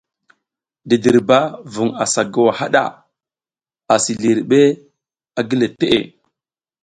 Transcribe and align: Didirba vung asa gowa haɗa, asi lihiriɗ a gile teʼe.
Didirba 0.87 1.37
vung 1.73 1.91
asa 2.03 2.21
gowa 2.33 2.51
haɗa, 2.59 2.83
asi 3.93 4.11
lihiriɗ 4.21 4.51
a 5.39 5.41
gile 5.47 5.67
teʼe. 5.79 5.99